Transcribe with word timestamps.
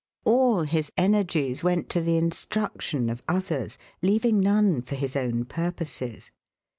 All 0.25 0.63
his 0.63 0.91
energies 0.97 1.63
went 1.63 1.87
to 1.89 2.01
the 2.01 2.17
instruction 2.17 3.07
of 3.07 3.21
others, 3.27 3.77
leaving 4.01 4.39
none 4.39 4.81
for 4.81 4.95
his 4.95 5.15
own 5.15 5.45
purposes. 5.45 6.31